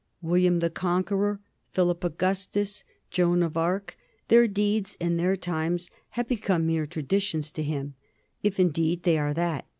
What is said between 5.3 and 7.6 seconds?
times, have be come mere traditions